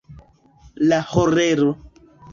[0.91, 1.77] La horero.